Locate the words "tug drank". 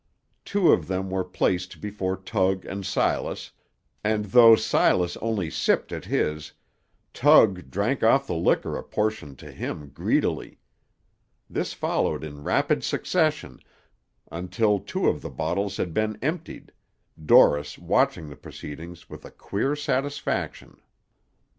7.13-8.01